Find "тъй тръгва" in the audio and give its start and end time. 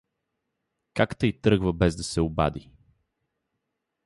1.17-1.73